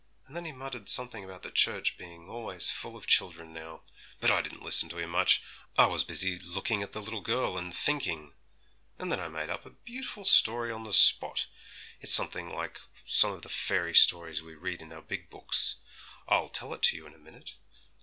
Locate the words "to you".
16.81-17.05